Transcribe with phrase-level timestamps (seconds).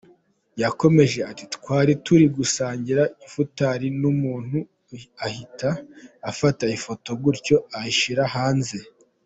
[0.61, 4.57] Yakomeje ati “Twari turi gusangira ifutari, umuntu
[5.25, 5.69] ahita
[6.31, 8.77] afata ifoto gutyo ayishyira hanze.